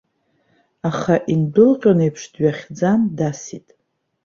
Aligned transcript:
Аха 0.89 1.15
индәылҟьон 1.33 1.99
еиԥш 2.05 2.23
дҩахьӡан, 2.33 3.01
дасит. 3.17 3.67